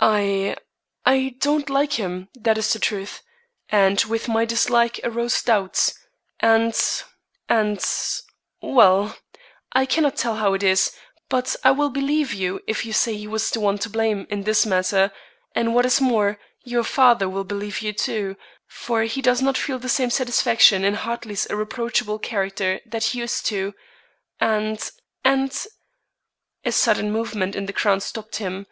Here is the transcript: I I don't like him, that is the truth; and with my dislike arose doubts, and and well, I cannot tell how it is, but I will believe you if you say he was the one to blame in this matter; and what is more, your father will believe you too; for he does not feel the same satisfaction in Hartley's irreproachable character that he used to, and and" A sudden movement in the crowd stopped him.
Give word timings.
I 0.00 0.54
I 1.06 1.36
don't 1.38 1.70
like 1.70 1.94
him, 1.94 2.28
that 2.34 2.58
is 2.58 2.74
the 2.74 2.78
truth; 2.78 3.22
and 3.70 3.98
with 4.02 4.28
my 4.28 4.44
dislike 4.44 5.00
arose 5.02 5.40
doubts, 5.42 5.98
and 6.40 6.78
and 7.48 7.82
well, 8.60 9.16
I 9.72 9.86
cannot 9.86 10.18
tell 10.18 10.34
how 10.36 10.52
it 10.52 10.62
is, 10.62 10.92
but 11.30 11.56
I 11.64 11.70
will 11.70 11.88
believe 11.88 12.34
you 12.34 12.60
if 12.66 12.84
you 12.84 12.92
say 12.92 13.16
he 13.16 13.26
was 13.26 13.48
the 13.48 13.60
one 13.60 13.78
to 13.78 13.88
blame 13.88 14.26
in 14.28 14.42
this 14.42 14.66
matter; 14.66 15.10
and 15.54 15.74
what 15.74 15.86
is 15.86 16.02
more, 16.02 16.38
your 16.64 16.84
father 16.84 17.26
will 17.26 17.44
believe 17.44 17.80
you 17.80 17.94
too; 17.94 18.36
for 18.66 19.04
he 19.04 19.22
does 19.22 19.40
not 19.40 19.56
feel 19.56 19.78
the 19.78 19.88
same 19.88 20.10
satisfaction 20.10 20.84
in 20.84 20.92
Hartley's 20.92 21.46
irreproachable 21.46 22.18
character 22.18 22.78
that 22.84 23.04
he 23.04 23.20
used 23.20 23.46
to, 23.46 23.72
and 24.38 24.90
and" 25.24 25.64
A 26.66 26.72
sudden 26.72 27.10
movement 27.10 27.56
in 27.56 27.64
the 27.64 27.72
crowd 27.72 28.02
stopped 28.02 28.36
him. 28.36 28.66